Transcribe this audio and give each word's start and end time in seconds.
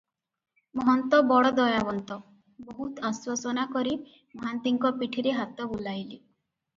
ମହନ୍ତ 0.77 1.17
ବଡ଼ 1.31 1.49
ଦୟାବନ୍ତ, 1.57 2.15
ବହୁତ 2.69 3.03
ଆଶ୍ୱାସନା 3.09 3.65
କରି 3.75 3.93
ମହାନ୍ତିଙ୍କ 4.39 4.91
ପିଠିରେ 5.03 5.35
ହାତ 5.41 5.69
ବୁଲାଇଲେ। 5.75 6.19